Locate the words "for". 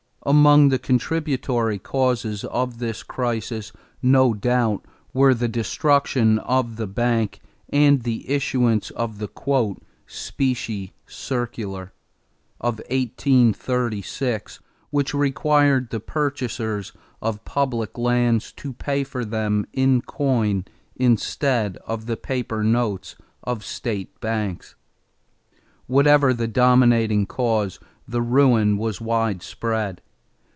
19.03-19.25